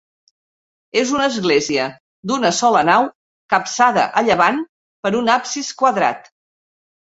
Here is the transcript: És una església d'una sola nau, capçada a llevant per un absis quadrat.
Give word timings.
És 1.01 1.11
una 1.17 1.27
església 1.31 1.85
d'una 2.31 2.51
sola 2.61 2.81
nau, 2.89 3.07
capçada 3.55 4.07
a 4.23 4.27
llevant 4.31 4.59
per 5.07 5.15
un 5.23 5.33
absis 5.37 5.73
quadrat. 5.85 6.35